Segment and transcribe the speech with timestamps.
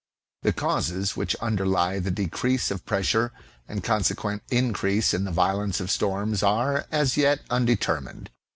[0.41, 3.31] The causes which underlie the decrease of pressure
[3.67, 8.31] and conse quent increase in the violence of storms are, as yet, undetermined.